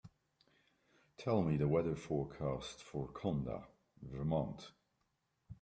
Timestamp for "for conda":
2.81-3.67